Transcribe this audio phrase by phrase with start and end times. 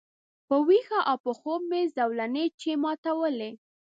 [0.47, 3.51] په ویښه او په خوب مي زولنې چي ماتولې